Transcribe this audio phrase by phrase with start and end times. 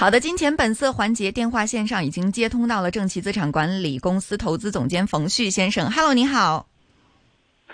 [0.00, 5.90] 好的，金钱本色环节电话线上已经接通到了正奇资产管理公司投资总监冯旭先生。
[5.90, 6.66] Hello，你好。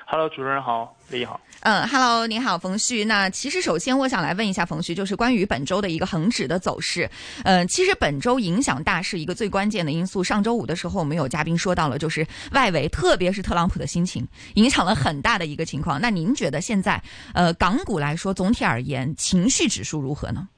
[0.08, 1.40] Hello，主持人好，李好。
[1.60, 3.04] 嗯，Hello，你好，冯旭。
[3.04, 7.08] 那其实首先我想来问一下冯旭，就是关于本周的一个恒指的走势。
[7.44, 16.00] 嗯，其实本周影响大势一个最关键的因素，上周五的时候我们有嘉宾说到了，就是外围，特别是特朗普的心情，影响了很大的一个情况。
[16.00, 17.00] 那您觉得现在，
[17.34, 20.48] 呃，港股来说，总体而言，情绪指数如何呢？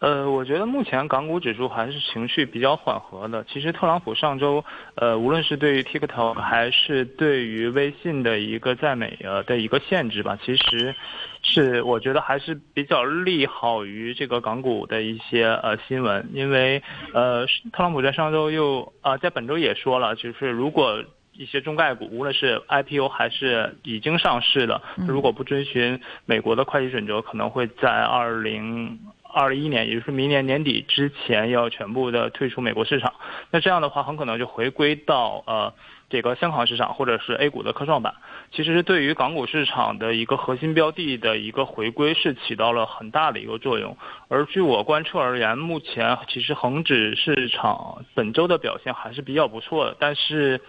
[0.00, 3.44] 呃，我觉得目前港股指数还是情绪比较缓和的。
[3.44, 4.64] 其实特朗普上周，
[4.94, 10.94] 呃，无论是对于 TikTok 还是对于微信的一个在美呃的一个限制吧，其实
[11.42, 16.26] 是我觉得还是比较利好于这个港股的一些呃新闻。
[16.32, 21.04] 因为呃，特朗普在上周又啊，在本周也说了，就是如果
[21.34, 28.98] 一些中概股，无论是 IPO 还是已经上市的，如果不遵循美国的会计准则，可能会在二零。
[29.32, 33.14] 二一年，也就是明年年底之前要全部的退出美国市场，
[33.50, 35.72] 那这样的话很可能就回归到呃
[36.08, 38.14] 这个香港市场或者是 A 股的科创板。
[38.52, 43.96] 其实是对于港股市场的一个核心标的的一个回归是起到了很大的一个作用。
[44.28, 50.60] 而据我观测而言，目前其实恒指市场本周的表现还是比较不错的，但是。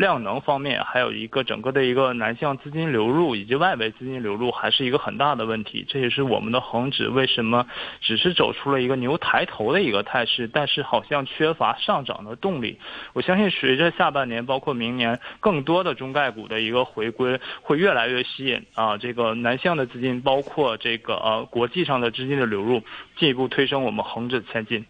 [0.00, 5.84] 量能方面，还有一个整个的一个南向资金流入以及外围资金流入，还是一个很大的问题。
[5.86, 7.66] 这也是我们的恒指为什么
[8.00, 12.78] 只是走出了一个牛抬头的一个态势，但是好像缺乏上涨的动力。
[13.12, 22.82] 我相信随着下半年，包括明年，更多的中概股的一个回归，会越来越吸引啊这个南向的资金，包括这个呃国际上的资金的流入，
[23.18, 24.86] 进一步推升我们恒指前进。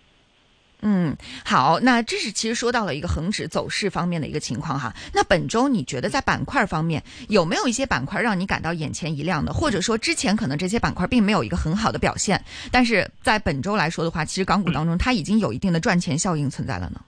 [0.82, 4.94] 嗯，好，那这是其实说到了一个恒指走势方面的一个情况哈。
[5.12, 17.00] 那本周你觉得在板块方面有没有一些板块让你感到眼前一亮的，或者说之前可能这些板块并没有一个很好的表现，但是在本周来说的话，其实港股当中它已经有一定的赚钱效应存在了呢？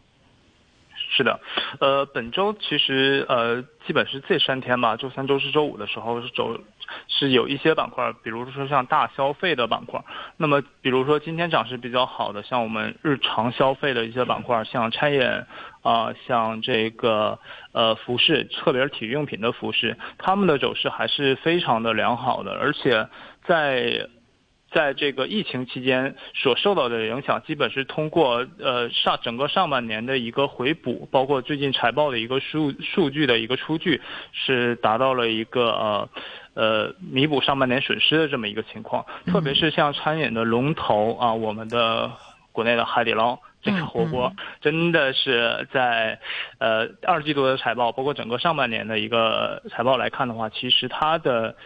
[1.23, 1.41] 是的，
[1.79, 6.59] 呃，本周其实呃基本是这三天吧，周三、周四周五的时候是走。
[7.09, 10.03] 是有一些板块，比如说像大消费的板块，
[10.37, 15.23] 那么比如说今天涨势比较好的，像我们日常消费的一些板块，像餐饮
[15.83, 17.39] 啊，像这个
[17.73, 23.09] 呃服饰，特别是体育用品的服饰，他们的走势还是非常的良好的，而且
[23.45, 24.09] 在。
[24.75, 34.01] 在这个疫情期间所受到的影响，基本是通过呃上整个上半年的一个回补，包括最近财报的一个数数据的一个出具，
[34.33, 36.09] 是达到了一个呃
[36.55, 39.05] 呃弥补上半年损失的这么一个情况。
[39.27, 42.11] 特别是像餐饮的龙头啊，我们的
[42.51, 44.33] 国内的海底捞这个火锅，
[44.63, 46.19] 真的是在
[46.59, 51.57] 呃二季度的财报，包括整个上半年的一个财报来看的话，其实它的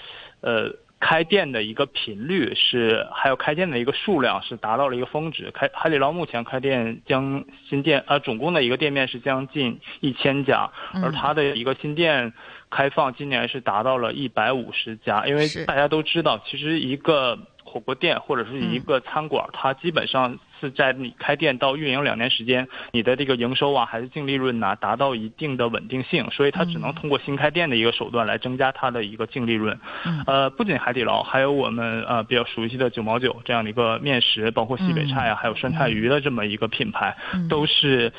[0.40, 0.74] 呃。
[0.98, 5.50] 开店的一个频率是，还有开店的一个数量是达到了一个峰值。
[5.52, 10.70] 开海底捞目前开店将新店呃总共的一个店面是将近一千家，
[11.02, 12.32] 而它的一个新店
[12.70, 15.26] 开放今年是达到了一百五十家。
[15.26, 20.38] 因为大家都知道，其实一个火锅店或者是一个餐馆，它基本上。
[20.60, 29.78] 是在你开店到运营两年时间，你的这个营收啊，还是净利润呐，达到一定的稳定性，所以它只能通过新开店的一个手段来增加它的一个净利润。
[30.26, 37.16] 呃，不仅海底捞，还有我们呃比较熟悉的九毛九这样的一个面食，包括西北菜啊，还有酸菜鱼的这么一个品牌，
[37.48, 38.12] 都是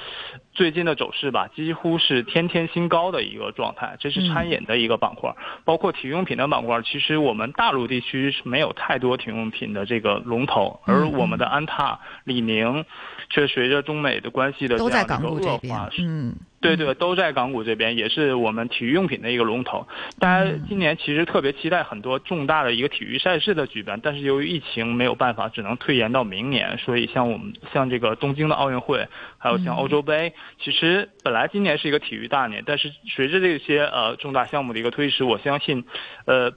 [0.57, 3.95] 最近的走势吧，几乎是天天新高的一个状态。
[3.99, 5.31] 这是餐饮的一个板块，
[5.63, 6.81] 包括体育用品的板块。
[6.81, 11.99] 其实我们大陆地区是没有太多体育用品的这个龙头，而我们的安踏。
[12.23, 12.83] 李宁，
[13.29, 19.87] 却随着中美的关系的这样一个恶化，嗯，对对，都在港股这边，也是我们体育用品的一个龙头。
[20.19, 26.77] 大家今年其实特别期待很多重大的一个体育赛事的举办，但是由于疫情没有办法，只能推延到明年。
[26.79, 29.07] 所以像我们像这个东京的奥运会，
[29.37, 35.85] 还有像欧洲杯，其实本来今年是一个体育大年，但是随着这些呃重大项目的一个推迟，我相信，
[36.25, 36.51] 呃。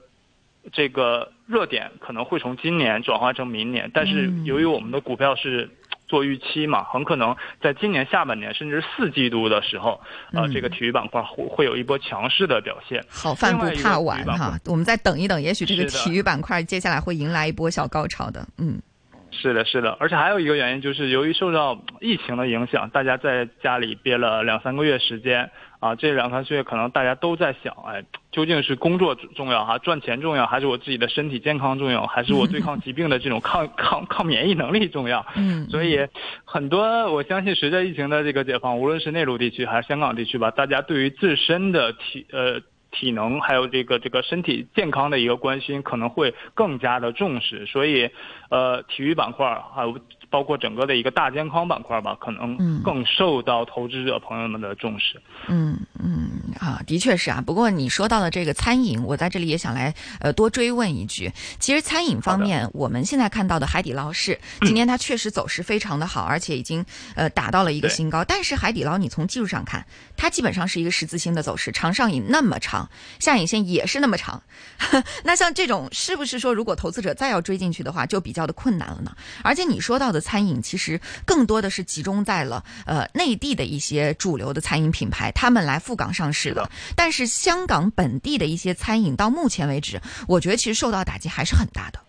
[0.71, 5.71] 这个热点可能会从今年转化成明年，但是由于我们的股票是
[6.11, 10.01] 做预期嘛，很可能在今年下半年甚至四季度的时候，
[10.33, 13.01] 呃，这个体育板块会会有一波强势的表现。
[13.09, 18.45] 好饭不怕晚哈，我们再等一等，也许这个体育板块接下来会迎来一波小高潮的。
[18.57, 18.81] 嗯，
[19.31, 25.49] 是的，是的，而且还有一个原因就是由于受到疫情的影响，大家在家里憋了两三个月时间。
[25.81, 35.25] 啊，这两三个月可能大家都在想，哎，究竟是工作重要哈，赚钱重要，还是我自己的身体健康重要，还是我对抗疾病的这种抗抗抗免疫能力重要？
[35.35, 36.07] 嗯，所以
[36.45, 42.61] 很多我相信，随着疫情的这个解放，无论是内陆地区还是香港地区吧，大家对于自身的体呃
[42.91, 47.65] 体能还有这个这个身体健康的一个关心，可能会更加的重视。
[47.65, 48.11] 所以，
[48.51, 49.99] 呃，体育板块还有。
[50.31, 55.21] 包括整个的一个大健康板块吧，可能更受到投资者朋友们的重视。
[55.47, 56.20] 嗯嗯
[56.59, 57.41] 啊，的确是啊。
[57.45, 61.31] 不过你说到的这个餐饮，我在这里也想来呃多追问一句。
[61.59, 68.23] 其实餐饮方面，我们现在看到的海底捞是今年它确实走势非常的好，而且已经呃达到了一个新高。
[68.23, 69.85] 但是海底捞你从技术上看，
[70.17, 72.89] 它基本上是一个十字星的走势，长上影那么长，
[73.19, 74.41] 下影线也是那么长。
[75.23, 79.15] 那像这种是不是说，如果投资者再要追进去的话，就比较的困难了呢？
[79.43, 86.67] 而且你说到的餐饮，其实更多的是集中在了呃内地的一些主流的餐饮品牌，他们来赴港上市的。
[86.95, 91.99] 但是香港本地的一些餐饮，到目前为止，我觉得其实受到打击还是很大的。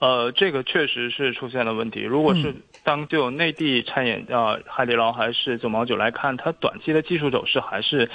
[0.00, 2.00] 呃，这个确实是出现了问题。
[2.00, 8.10] 如果是当就内地餐饮啊，海底捞还是九毛九来看，它短期的技术走势还是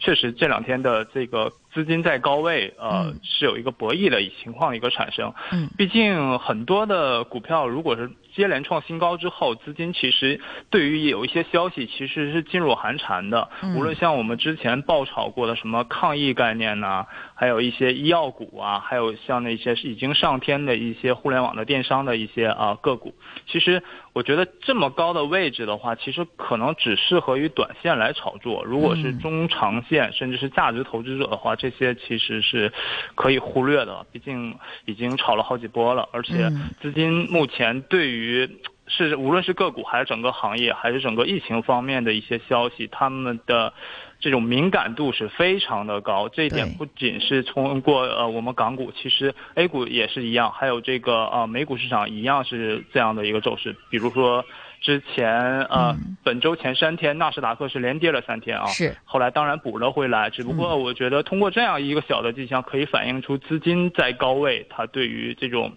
[0.00, 1.52] 确实这两天的这个。
[1.72, 5.32] 资金在高位，呃，是有一个博弈的情况一个产生。
[5.52, 10.40] 嗯，毕竟很多的股票，如果是接连创新高之后，资金其实
[10.70, 13.48] 对于有一些消息其实是进入寒蝉的。
[13.76, 23.14] 无论像我们之前爆炒过的什么抗疫概念呐，还有一些医药股啊，还有像那些已经上天的一些互联网的电商的一些啊个股，
[23.46, 23.82] 其实。
[24.12, 28.64] 我觉得这么高的位置的话，其实可能只适合于短线来炒作。
[28.64, 32.72] 如果是中长线，甚至是价值投资者的话，这些其实是
[33.14, 34.04] 可以忽略的。
[34.10, 38.48] 毕竟已经炒了好几波了，而且资金目前对于
[38.86, 43.72] 是无论是个股还是整个行业，还是整个疫情方面的一些消息，他们的。
[44.20, 53.74] 这种敏感度是非常的高，这一点不仅是通过呃我们港股，其实 A 股也是一样，还有这个呃美股市场一样是这样的一个走势。
[53.88, 54.44] 比如说
[54.82, 65.72] 之前呃本周前三天纳斯达克是连跌了三天啊，是后来当然补了回来，只不过我觉得通过这样一个小的迹象，可以反映出资金在高位，它对于这种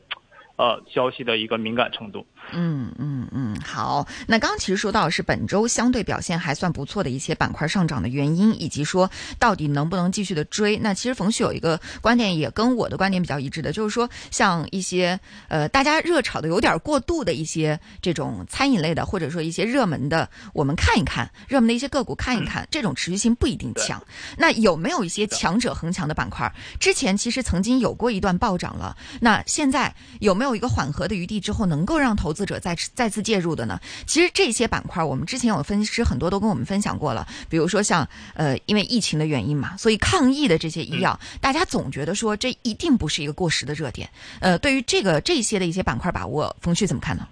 [0.57, 2.27] 呃消息的一个敏感程度。
[2.51, 4.07] 嗯嗯嗯，好。
[4.27, 9.09] 那刚刚其实说到是本周相对表现还算不错的一些板块上涨的原因，以及说
[9.39, 10.77] 到底能不能继续的追。
[10.77, 24.01] 那其实冯旭有一个观点也跟我的观点比较一致的，就是说像一些呃大家热炒的有点过度的一些这种餐饮类的，或者说一些热门的，我们看一看热门的一些个股看一看，这种持续性不一定强。
[24.37, 26.53] 那有没有一些强者恒强的板块？
[26.79, 33.79] 之前其实曾经有过一段暴涨了，那现在有没有一个缓和的余地之后，能够让投资者再再次介入的呢？
[34.05, 37.27] 其实这些板块，我们之前有分析师很多都跟我们分享过了。
[37.49, 44.09] 比如说像呃，因为疫情的原因嘛，所以抗疫的这些医药，大家总觉得说这一定不是一个过时的热点。
[44.39, 47.27] 呃，对于这个这些的一些板块把握，冯旭怎么看呢？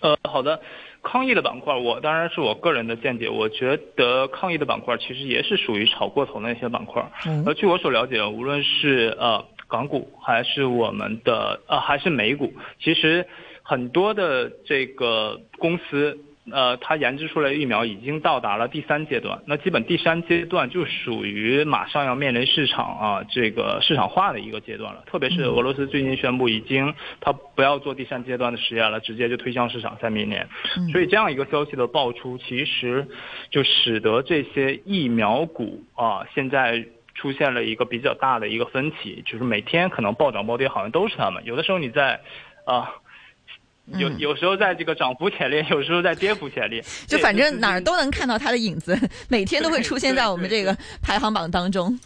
[0.00, 0.60] 呃，好的，
[1.02, 7.02] 抗疫的板块，我当然是我个人的见解，我觉得抗疫的板块其实也是属于炒过头的一些板块。
[7.44, 12.52] 呃，据我所了解，无论是呃港股还是我们的呃还是美股，
[12.82, 13.26] 其实。
[13.68, 16.16] 很多的这个公司，
[16.52, 19.42] 呃，它研制出来的疫苗已经到达了第三阶段。
[19.44, 25.02] 那基本第三阶段就属于马上要面临市场啊这个市场化的一个阶段了。
[25.06, 30.46] 特别是俄罗斯最近宣布，已经它不要做第三阶段的实验了，直接就推向市场，在明年。
[30.92, 33.08] 所以这样一个消息的爆出，其实
[33.50, 36.86] 就使得这些疫苗股啊，现在
[37.16, 41.44] 出现了一个比较大的一个分歧，就是每天可能暴涨暴跌，好像都是他们。
[41.44, 42.20] 有的时候你在
[42.64, 42.94] 啊。
[43.98, 51.98] 有有时候在这个涨幅前列， 有时候在跌幅前列， 就反正哪儿都能看到它的影子， 每天都会出现在我们这个排行榜当中。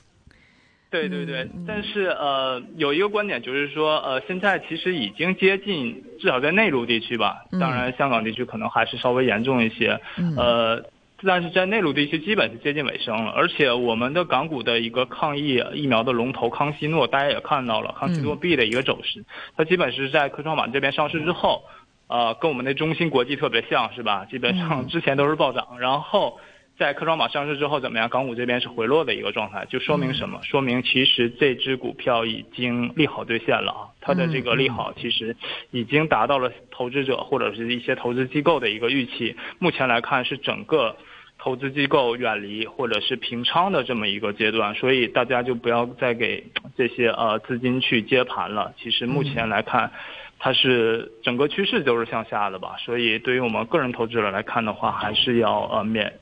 [0.91, 9.99] 对对对，但是呃，有一个观点就是说，呃，现在其实已经接近，至少在内陆地区吧，当然香港地区可能还是稍微严重一些，
[10.37, 10.85] 呃。
[11.23, 19.23] 但是在内陆地区基本是接近尾声了，而且我们的港股的一个抗疫疫苗的龙头康希诺，大家也看到了康希诺 B 的一个走势，
[19.55, 21.65] 它基本是在科创板这边上市之后，
[22.09, 24.25] 呃，跟我们的中芯国际特别像是吧？
[24.25, 26.41] 基本上之前都是暴涨，然后
[26.79, 28.09] 在科创板上市之后怎么样？
[28.09, 30.41] 港股这边是回落的一个状态，就说明什么？
[30.43, 35.37] 说明其实这只股票已经利好兑现了啊，它的这个利好其实
[35.71, 40.97] 已经达到了投资者或者是一些投资机构的一个预期，目前来看是整个。
[41.43, 46.45] 投资机构远离或者是平仓的这么一个阶段，所以大家就不要再给
[46.77, 48.75] 这些呃资金去接盘了。
[48.79, 49.91] 其实目前来看，
[50.39, 52.77] 它是整个趋势就是向下的吧。
[52.85, 56.13] 所以对于我们个人投资者来看的话，还是要呃免，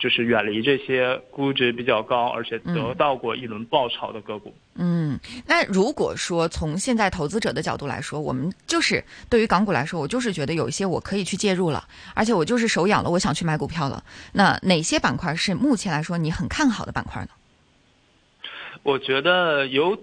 [0.00, 4.52] 就是远离这些估值比较高而且得到过一轮爆炒的个股。
[4.74, 14.02] 嗯，那如果说从现在投资者的角度来说，我们就是对于港股来说，我就是觉得有一些我可以去介入了，而且我就是手痒了，我想去买股票了。
[14.32, 17.28] 那哪些板块是目前来说你很看好的板块呢？
[18.82, 19.94] 我觉得有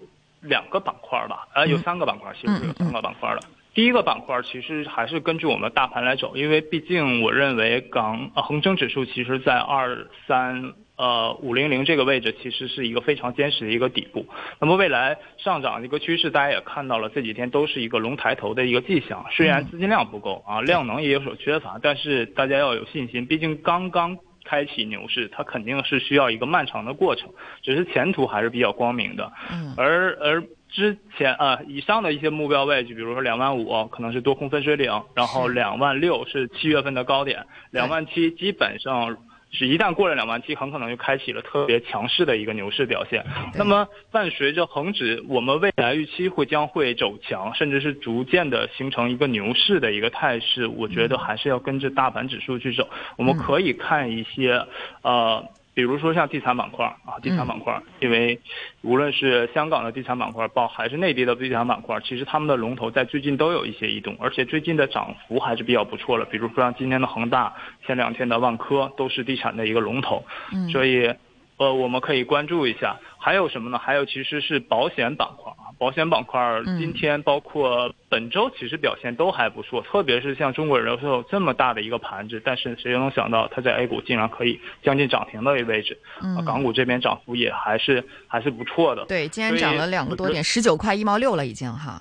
[0.42, 3.42] 两个板块吧，呃，有三个板块，其实有三个板块了。
[3.78, 14.26] 第一个板块其实还是根据我们大盘来走，因为毕竟我认为港呃恒生指数其实在二三呃五零零这个位置其实是一个非常坚实的一个底部。
[14.60, 19.24] 那么未来上涨的一个趋势，大家也看到了，这几天都是一个龙抬头的一个迹象。
[19.30, 24.18] 虽然资金量不够啊，量能也有所缺乏，但是大家要有信心，毕竟刚刚。
[24.50, 27.30] 开启牛市，它肯定是需要一个漫长的过程，
[27.62, 29.30] 只是前途还是比较光明的。
[29.52, 39.18] 嗯，而而之前啊，以上的一些目标位，置比如说两万五，可能是多空分水岭，然后两万六是七月份的高点，两万七基本上。
[39.50, 43.26] 是一旦过了两万七，很可能就开启了特别强势的一个牛市表现。
[43.56, 50.68] 那么伴随着恒指，我们未来预期会将会走强，甚至是逐渐的形成一个牛市的一个态势。
[50.68, 52.90] 我觉得还是要跟着大盘指数去走。
[53.18, 54.68] 我们可以看一些，
[55.02, 55.42] 呃。
[55.78, 58.40] 比如说像地产板块啊，地产板块，因为
[58.82, 66.26] 无论是香港的地产板块包还是内地的地产板块，其实他们的龙头在最近都有一些异动，而且最近的涨幅还是比较不错的。
[66.26, 67.54] 比如说像今天的恒大，
[67.86, 70.26] 前两天的万科，都是地产的一个龙头，
[70.72, 71.14] 所以。
[71.58, 73.80] 呃，我们可以关注一下，还有什么呢？
[73.80, 85.98] 还有其实是保险板块啊，保险板块今天包括本周其实表现都还不错，特别是像中国人寿这么大的一个盘子，但是谁又能想到它在 A 股竟然可以将近涨停的位置？
[86.22, 89.04] 嗯，港股这边涨幅也还是还是不错的。
[89.06, 92.00] 对，今天涨了两个多点，十九块一毛六了已经哈。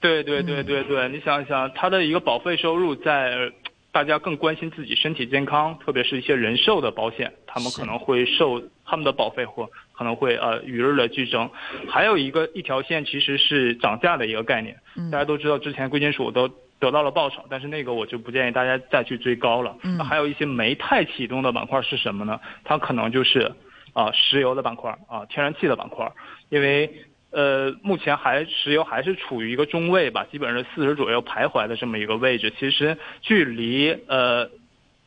[0.00, 3.50] 对对对对对，你想一想，它的一个保费收入在。
[3.94, 11.50] 大家更关心自己身体健康，特别是一些人寿的保险，他们可能会受他们的保费或可能会呃与日的俱增。
[11.88, 14.76] 还有一个一条线其实是涨价的一个概念，
[15.10, 19.76] 大家都知道之前贵金属都得到了报酬，但是那个我就不建议大家再去追高了。
[19.98, 22.40] 那还有一些煤炭启动的板块是什么呢？
[22.64, 23.52] 它可能就是
[23.92, 26.10] 啊石油的板块啊天然气的板块，
[26.48, 26.90] 因为。
[27.34, 32.52] 呃，目前还石油还是处于一个中位吧，基本上四十左右徘徊的这么一个位置。
[32.58, 34.50] 其实距离呃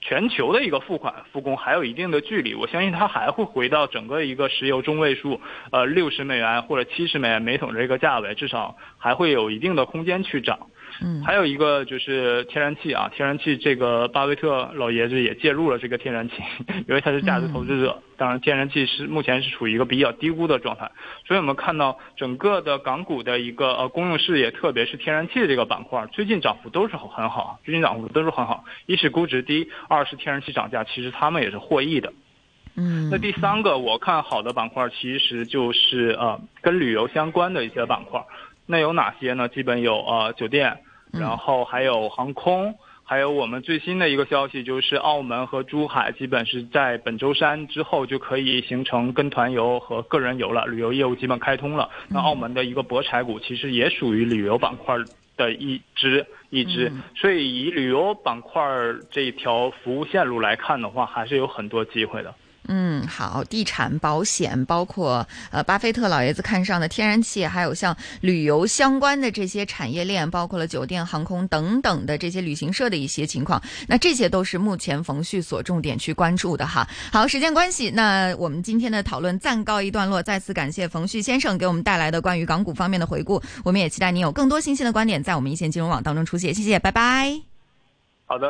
[0.08, 10.60] 全球的一个付款复工还有一定的距离，我相信它还会回到整个一个石油中位数，呃六十美元或者七十美元每桶这个价位，至少还会有一定的空间去涨。
[11.02, 16.36] 嗯，还有一个就是天然气啊，天然气这个巴菲特老爷子也介入了这个天然气，
[16.88, 18.02] 因为他是价值投资者。
[18.18, 20.90] 当然，天然气是目前是处于一个比较低估的状态，
[21.28, 28.64] 所以我们看到整个的港股的一个呃公用事业，特别是天然气这个板块，最近涨幅都是很好，最近涨幅都是很好。
[28.86, 32.14] 一是估值低，二是天然气涨价，其实他们也是获益的。
[32.78, 38.24] 嗯，那第三个我看好的板块，其实就是呃跟旅游相关的一些板块。
[38.66, 39.48] 那有哪些呢？
[39.48, 40.80] 基本有呃酒店，
[41.12, 51.90] 然后还有航空，还有我们最新的一个消息就是澳门和珠海基本是在本周三之后就可以形成跟团游和个人游了，旅游业务基本开通了。
[52.10, 54.96] 那澳门的一个博彩股其实也属于旅游板块
[55.38, 58.64] 的一支一支，所以以旅游板块
[59.12, 62.34] 这一条服务线路来看的话，还是有很多机会的。
[62.68, 76.88] 嗯，好，地产、保险，包括呃，巴菲特老爷子看上的天然气，还有像旅游相关的这些产业链，包括了酒店、航空等等的这些旅行社的一些情况，那这些都是目前冯旭所重点去关注的哈。
[77.12, 87.42] 好，时间关系，那我们今天的讨论暂告一段落，再次感谢冯旭先生给我们带来的关于港股方面的回顾，我们也期待您有更多新鲜的观点在我们一线金融网当中出现，谢谢，拜拜。
[88.26, 88.44] 好的。